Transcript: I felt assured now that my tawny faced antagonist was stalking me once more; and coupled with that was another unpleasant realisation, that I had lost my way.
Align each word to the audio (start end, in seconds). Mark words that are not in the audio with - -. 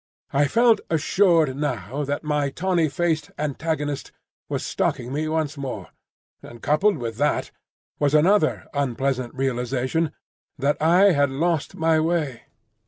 I 0.33 0.47
felt 0.47 0.81
assured 0.89 1.55
now 1.55 2.03
that 2.05 2.23
my 2.23 2.49
tawny 2.49 2.89
faced 2.89 3.29
antagonist 3.37 4.11
was 4.49 4.65
stalking 4.65 5.13
me 5.13 5.27
once 5.27 5.57
more; 5.59 5.89
and 6.41 6.59
coupled 6.59 6.97
with 6.97 7.17
that 7.17 7.51
was 7.99 8.15
another 8.15 8.65
unpleasant 8.73 9.31
realisation, 9.35 10.11
that 10.57 10.81
I 10.81 11.11
had 11.11 11.29
lost 11.29 11.75
my 11.75 11.99
way. 11.99 12.45